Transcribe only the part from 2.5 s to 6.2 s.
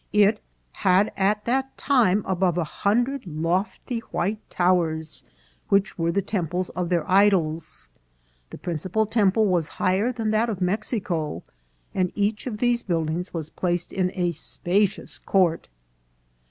a hundred lofty white towers, which were